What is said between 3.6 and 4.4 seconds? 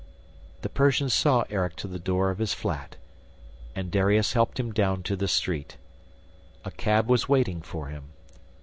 and Darius